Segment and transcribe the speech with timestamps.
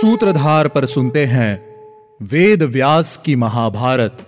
[0.00, 1.66] सूत्रधार पर सुनते हैं
[2.22, 4.18] वेद व्यास की महाभारत।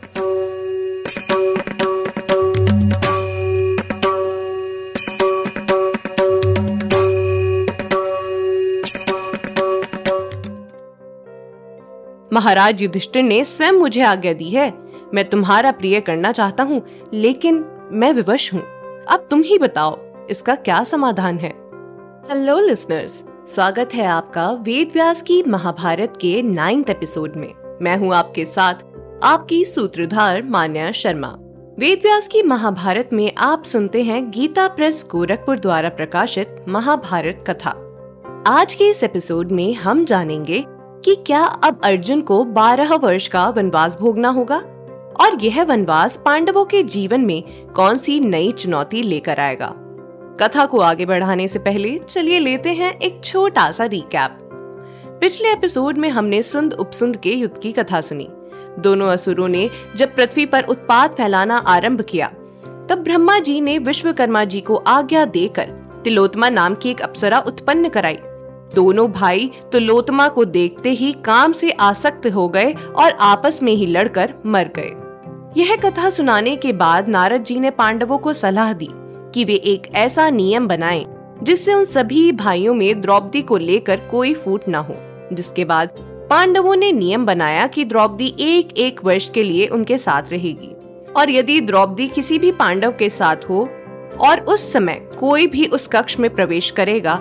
[12.32, 14.72] महाराज युधिष्ठिर ने स्वयं मुझे आज्ञा दी है।
[15.14, 16.82] मैं तुम्हारा प्रिय करना चाहता हूँ,
[17.14, 18.62] लेकिन मैं विवश हूँ।
[19.06, 19.98] अब तुम ही बताओ,
[20.30, 21.54] इसका क्या समाधान है?
[22.30, 28.14] हेलो लिसनर्स स्वागत है आपका वेद व्यास की महाभारत के नाइन्थ एपिसोड में। मैं हूँ
[28.14, 28.74] आपके साथ
[29.22, 31.28] आपकी सूत्रधार मान्या शर्मा।
[31.78, 37.74] वेद व्यास की महाभारत में आप सुनते हैं गीता प्रेस गोरखपुर द्वारा प्रकाशित महाभारत कथा।
[38.46, 40.64] आज के इस एपिसोड में हम जानेंगे
[41.04, 44.58] कि क्या अब अर्जुन को बारह वर्ष का वनवास भोगना होगा?
[45.20, 49.74] और यह वनवास पांडवों के जीवन में कौन सी नई चुनौती लेकर आएगा?
[50.42, 54.38] कथा को आगे बढ़ाने से पहले चलिए लेते हैं एक छोटा सा रिकैप
[55.20, 58.28] पिछले एपिसोड में हमने सुंद उपसुंद के युद्ध की कथा सुनी.
[58.78, 62.26] दोनों असुरों ने जब पृथ्वी पर उत्पाद फैलाना आरंभ किया,
[62.88, 65.68] तब ब्रह्मा जी ने विश्वकर्मा जी को आज्ञा देकर
[66.04, 68.18] तिलोत्मा नाम की एक अप्सरा उत्पन्न कराई.
[68.74, 73.86] दोनों भाई तिलोत्मा को देखते ही काम से आसक्त हो गए और आपस में ही
[73.86, 74.90] लड़कर मर गए.
[75.56, 78.90] यह कथा सुनाने के बाद नारद जी ने पांडवों को सलाह दी
[79.34, 81.04] कि वे एक ऐसा नियम बनाएँ,
[81.42, 84.96] जिससे उन सभी भाइयों में द्रौपदी को लेकर कोई फूट न हो।
[85.32, 85.88] जिसके बाद
[86.30, 90.74] पांडवों ने नियम बनाया कि द्रौपदी एक एक वर्ष के लिए उनके साथ रहेगी।
[91.16, 93.68] और यदि द्रौपदी किसी भी पांडव के साथ हो,
[94.20, 97.16] और उस समय कोई भी उस कक्ष में प्रवेश करेगा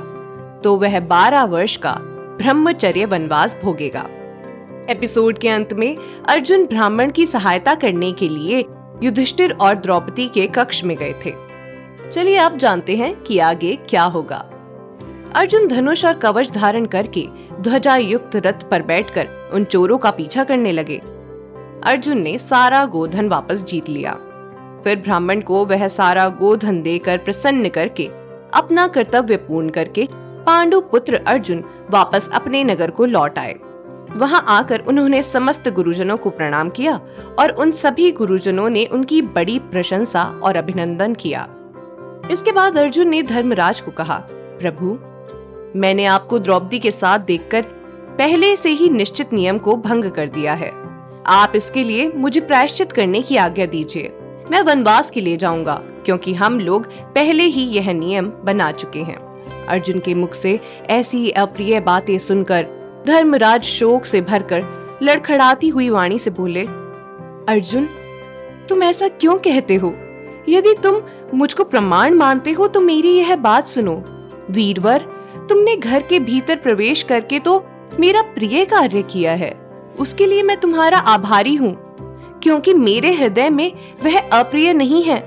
[0.64, 1.96] तो वह बारह वर्ष का
[2.38, 4.06] ब्रह्मचर्य वनवास भोगेगा।
[4.90, 5.96] एपिसोड के अंत में
[6.30, 8.64] अर्जुन ब्राह्मण की सहायता करने के लिए
[9.04, 11.34] युधिष्ठिर और द्रौपदी के कक्ष में गए थे।
[12.12, 14.46] चलिए अब जानते हैं कि आगे क्या होगा।
[15.36, 17.28] अर्जुन धनुष और कवच धारण करके
[17.62, 20.98] ध्वजा युक्त रथ पर बैठकर उन चोरों का पीछा करने लगे।
[21.84, 24.14] अर्जुन ने सारा गोधन वापस जीत लिया।
[24.84, 28.10] फिर ब्राह्मण को वह सारा गोधन देकर प्रसन्न करके,
[28.54, 33.56] अपना कर्तव्य पूर्ण करके पांडु पुत्र अर्जुन वापस अपने नगर को लौट आए।
[34.16, 37.00] वहाँ आकर उन्होंने समस्त गुरुजनों को प्रणाम किया
[37.40, 41.48] और उन सभी गुरुजनों ने उनकी बड़ी प्रशंसा और अभिनंदन किया।
[42.32, 44.18] इसके बाद अर्जुन ने धर्मराज को कहा,
[44.62, 44.98] प्रभु,
[45.80, 47.62] मैंने आपको द्रौपदी के साथ देखकर
[48.18, 50.72] पहले से ही निश्चित नियम को भंग कर दिया है।
[51.28, 54.12] आप इसके लिए मुझे प्रायश्चित करने की आज्ञा दीजिए।
[54.52, 55.76] मैं वनवास के लिए जाऊँगा,
[56.06, 56.86] क्योंकि हम लोग
[57.16, 59.18] पहले ही यह नियम बना चुके हैं।
[59.66, 60.60] अर्जुन के मुख से
[60.90, 62.66] ऐसी अप्रिय बातें सुनकर
[63.08, 66.64] धर्मराज शोक से भरकर लड़खड़ाती हुई वाणी से बोले,
[67.50, 67.86] अर्जुन,
[68.70, 69.94] तुम ऐसा क्यों कहते हो?
[70.48, 71.02] यदि तुम
[71.34, 73.96] मुझको प्रमाण मानते हो तो मेरी यह बात सुनो।
[74.50, 75.06] वीरवर,
[75.50, 77.64] तुमने घर के भीतर प्रवेश करके तो
[78.00, 79.52] मेरा प्रिय कार्य किया है।
[80.00, 81.76] उसके लिए मैं तुम्हारा आभारी हूँ,
[82.44, 83.72] क्योंकि मेरे हृदय में
[84.04, 85.18] वह अप्रिय नहीं है।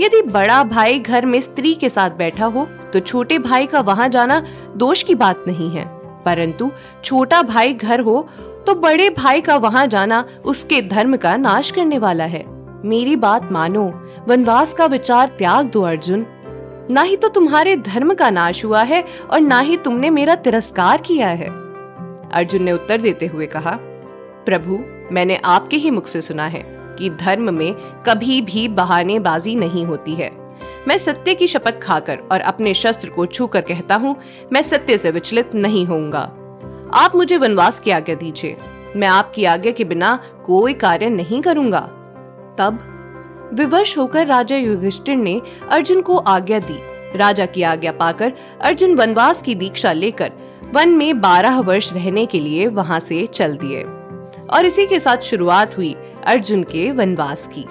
[0.00, 4.08] यदि बड़ा भाई घर में स्त्री के साथ बैठा हो तो छोटे भाई का वहाँ
[4.08, 4.42] जाना
[4.76, 5.84] दोष की बात नहीं है।
[6.24, 6.70] परंतु
[7.04, 8.20] छोटा भाई घर हो
[8.66, 12.44] तो बड़े भाई का वहाँ जाना उसके धर्म का नाश करने वाला है।
[12.84, 13.88] मेरी बात मानो।
[14.28, 16.26] वनवास का विचार त्याग दो, अर्जुन।
[16.90, 21.00] ना ही तो तुम्हारे धर्म का नाश हुआ है और ना ही तुमने मेरा तिरस्कार
[21.00, 21.48] किया है।
[22.30, 23.78] अर्जुन ने उत्तर देते हुए कहा,
[24.46, 24.78] प्रभु,
[25.14, 30.14] मैंने आपके ही मुख से सुना है कि धर्म में कभी भी बहानेबाजी नहीं होती
[30.14, 30.30] है।
[30.88, 34.16] मैं सत्य की शपथ खाकर और अपने शस्त्र को छूकर कहता हूँ,
[34.52, 36.20] मैं सत्य से विचलित नहीं होऊँगा।
[36.94, 38.56] आप मुझे वनवास की आज्ञा दीजिए।
[38.96, 41.80] मैं आपकी आज्ञा के बिना कोई कार्य नहीं करूँगा।
[42.58, 42.90] तब
[43.54, 46.78] विवश होकर राजा युधिष्ठिर ने अर्जुन को आज्ञा दी।
[47.18, 50.32] राजा की आज्ञा पाकर अर्जुन वनवास की दीक्षा लेकर
[50.72, 53.82] वन में बारह वर्ष रहने के लिए वहाँ से चल दिए
[54.50, 55.94] और इसी के साथ शुरुआत हुई
[56.26, 57.64] अर्जुन के वनवास की।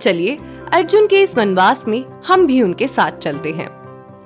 [0.00, 0.38] चलिए,
[0.72, 3.68] अर्जुन के इस वनवास में हम भी उनके साथ चलते हैं।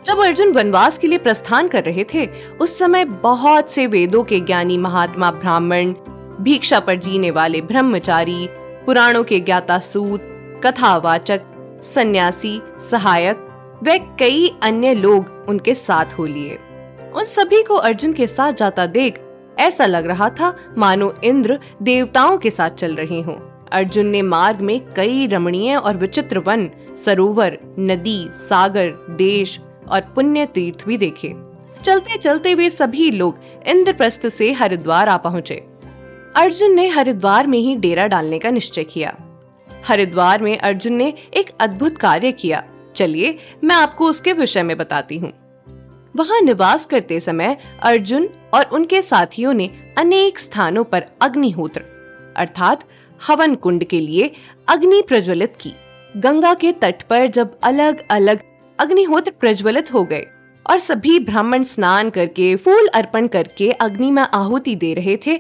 [0.07, 2.29] जब अर्जुन वनवास के लिए प्रस्थान कर रहे थे,
[2.61, 5.95] उस समय बहुत से वेदों के ज्ञानी महात्मा ब्राह्मण,
[6.41, 8.49] भिक्षा पर जीने वाले ब्रह्मचारी,
[8.87, 11.41] पुराणों के ज्ञाता सूत कथावाचक,
[11.85, 12.61] सन्यासी,
[12.91, 13.37] सहायक
[13.83, 16.59] व कई अन्य लोग उनके साथ हो लिए।
[17.15, 19.21] उन सभी को अर्जुन के साथ जाता देख
[19.59, 23.35] ऐसा लग रहा था, मानो इंद्र देवताओं के साथ चल रहे हों।
[23.73, 26.71] अर्जुन ने मार्ग में कई रमणीय और विचित्र वन,
[27.05, 31.35] सरोवर, नदी, सागर, देश और पुण्य तीर्थ भी देखे।
[31.83, 35.65] चलते चलते वे सभी लोग इंद्रप्रस्थ से हरिद्वार आ पहुँचे।
[36.37, 39.17] अर्जुन ने हरिद्वार में ही डेरा डालने का निश्चय किया।
[39.87, 42.63] हरिद्वार में अर्जुन ने एक अद्भुत कार्य किया।
[42.97, 45.33] चलिए, मैं आपको उसके विषय में बताती हूँ।
[46.17, 51.81] वहाँ निवास करते समय अर्जुन और उनके साथियों ने अनेक स्थानों पर अग्निहोत्र,
[52.37, 52.85] अर्थात
[53.21, 54.31] हवन कुंड के लिए
[54.69, 55.73] अग्नि प्रज्वलित की।
[56.17, 58.43] गंगा के तट पर जब अलग अलग
[58.79, 60.27] अग्निहोत्र प्रज्वलित हो गए
[60.67, 65.37] और सभी ब्राह्मण स्नान करके, फूल अर्पण करके अग्नि में आहुति दे रहे थे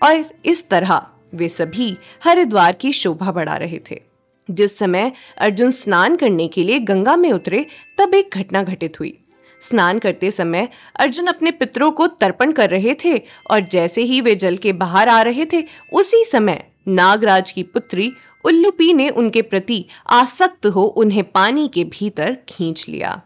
[0.00, 4.02] और इस तरह वे सभी हरिद्वार की शोभा बढ़ा रहे थे।
[4.50, 7.66] जिस समय अर्जुन स्नान करने के लिए गंगा में उतरे,
[7.98, 9.18] तब एक घटना घटित हुई।
[9.60, 14.34] स्नान करते समय अर्जुन अपने पितरों को तर्पण कर रहे थे और जैसे ही वे
[14.34, 18.12] जल के बाहर आ रहे थे, उसी समय नागराज की पुत्री
[18.44, 23.22] उल्लुपी ने उनके प्रति आसक्त हो उन्हें पानी के भीतर खींच लिया।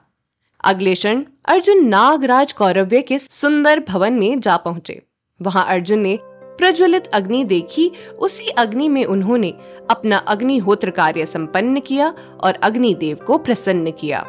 [0.64, 5.02] अगले क्षण अर्जुन नागराज कौरव्य के सुंदर भवन में जा पहुँचे।
[5.42, 6.18] वहाँ अर्जुन ने
[6.58, 9.54] प्रज्वलित अग्नि देखी, उसी अग्नि में उन्होंने
[9.90, 14.26] अपना अग्निहोत्र कार्य संपन्न किया और अग्निदेव को प्रसन्न किया।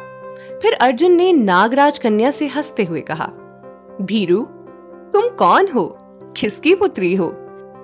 [0.62, 3.26] फिर अर्जुन ने नागराज कन्या से हँसते हुए कहा,
[4.00, 4.42] भीरू,
[5.12, 5.98] तुम कौन हो?
[6.36, 7.28] किसकी पुत्री हो?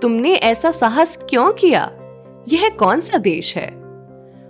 [0.02, 1.92] तुमने ऐसा साहस क्यों किया?
[2.48, 3.68] यह कौन सा देश है?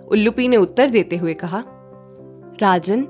[0.07, 1.63] उल्लुपी ने उत्तर देते हुए कहा,
[2.61, 3.07] राजन,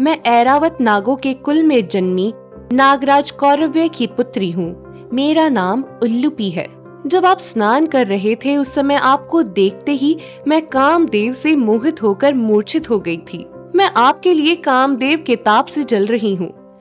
[0.00, 2.34] मैं ऐरावत नागों के कुल में जन्मी
[2.72, 6.68] नागराज कौरव्य की पुत्री हूँ। मेरा नाम उल्लुपी है।
[7.06, 10.18] जब आप स्नान कर रहे थे, उस समय आपको देखते ही
[10.48, 15.66] मैं कामदेव से मोहित होकर मूर्छित हो गई थी। मैं आपके लिए कामदेव के ताप
[15.66, 16.80] से जल रही हूँ।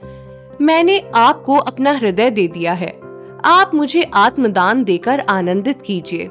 [0.62, 3.00] मैंने आपको अपना हृदय दे दिया है।
[3.46, 6.26] आप मुझे आत्मदान देकर आनंदित कीजिए।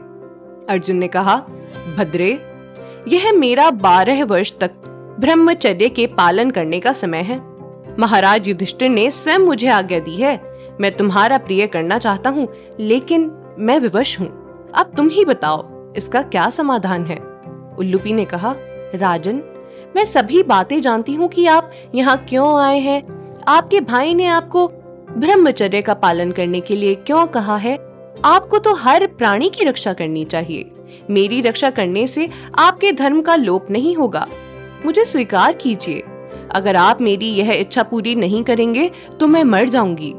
[0.69, 1.37] अर्जुन ने कहा,
[1.99, 2.39] भद्रे,
[3.09, 4.71] यह मेरा बारह वर्ष तक
[5.21, 7.43] ब्रह्मचर्य के पालन करने का समय है।
[7.99, 12.49] महाराज युधिष्ठिर ने स्वयं मुझे आज्ञा दी है मैं तुम्हारा प्रिय करना चाहता हूँ,
[12.81, 14.29] लेकिन मैं विवश हूँ।
[14.75, 17.19] अब तुम ही बताओ, इसका क्या समाधान है?
[17.79, 18.55] उल्लूपी ने कहा,
[18.95, 19.43] राजन,
[19.97, 23.03] मैं सभी बातें जानती हूँ कि आप यहाँ क्यों आए हैं।
[23.49, 24.67] आपके भाई ने आपको
[25.11, 27.77] ब्रह्मचर्य का पालन करने के लिए क्यों कहा है?
[28.25, 30.71] आपको तो हर प्राणी की रक्षा करनी चाहिए।
[31.11, 32.29] मेरी रक्षा करने से
[32.59, 34.27] आपके धर्म का लोप नहीं होगा।
[34.85, 36.03] मुझे स्वीकार कीजिए।
[36.51, 38.91] अगर आप मेरी यह इच्छा पूरी नहीं करेंगे
[39.21, 40.13] तो मैं मर जाऊँगी।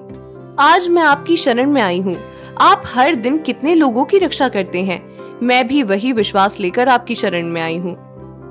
[0.60, 2.16] आज मैं आपकी शरण में आई हूँ।
[2.62, 5.18] आप हर दिन कितने लोगों की रक्षा करते हैं?
[5.44, 7.96] मैं भी वही विश्वास लेकर आपकी शरण में आई हूँ।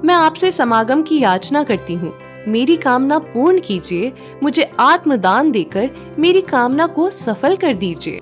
[0.04, 2.12] मैं आपसे समागम की याचना करती हूँ।
[2.48, 4.12] मेरी कामना पूर्ण कीजिए।
[4.42, 8.20] मुझे आत्मदान देकर मेरी कामना को सफल कर दीजिए।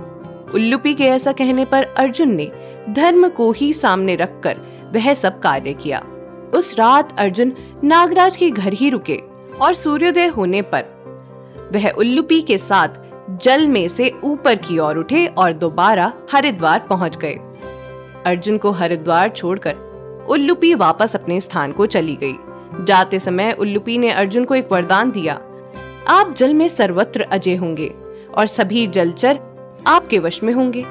[0.55, 2.50] उल्लुपी के ऐसा कहने पर अर्जुन ने
[2.90, 4.58] धर्म को ही सामने रखकर
[4.94, 6.02] वह सब कार्य किया।
[6.55, 7.52] उस रात अर्जुन
[7.84, 9.20] नागराज के घर ही रुके
[9.61, 10.84] और सूर्योदय होने पर
[11.73, 12.88] वह उल्लुपी के साथ
[13.32, 17.34] जल में से ऊपर की ओर उठे और दोबारा हरिद्वार पहुँच गए।
[18.26, 22.34] अर्जुन को हरिद्वार छोड़कर उल्लुपी वापस अपने स्थान को चली गई।
[22.84, 25.41] जाते समय उल्लुपी ने अर्जुन को एक वरदान दिया,
[26.08, 27.93] आप जल में सर्वत्र अजय होंगे
[28.34, 29.41] और सभी जलचर
[29.86, 30.84] आपके वश में होंगे।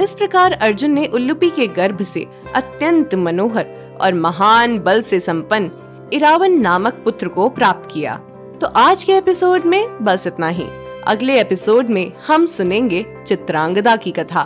[0.00, 3.66] इस प्रकार अर्जुन ने उल्लुपी के गर्भ से अत्यंत मनोहर
[4.00, 8.14] और महान बल से संपन्न इरावन नामक पुत्र को प्राप्त किया।
[8.60, 10.66] तो आज के एपिसोड में बस इतना ही।
[11.06, 14.42] अगले एपिसोड में हम सुनेंगे चित्रांगदा की कथा।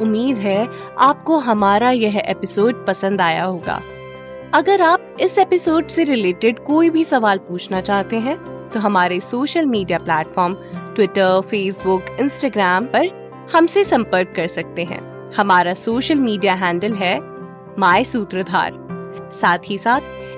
[0.00, 0.66] उम्मीद है
[0.98, 3.80] आपको हमारा यह एपिसोड पसंद आया होगा।
[4.54, 8.36] अगर आप इस एपिसोड से रिलेटेड कोई भी सवाल पूछना चाहते हैं
[8.70, 10.54] तो हमारे social media platform
[10.94, 17.18] Twitter, Facebook, Instagram पर हमसे संपर्क कर सकते हैं। हमारा सोशल मीडिया हैंडल है
[17.78, 18.72] माई सूत्रधार।
[19.32, 20.00] साथ ही साथ